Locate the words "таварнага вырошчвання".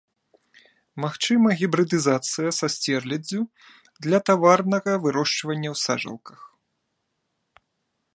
4.31-5.69